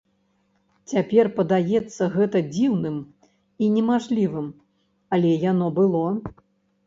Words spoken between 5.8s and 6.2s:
было.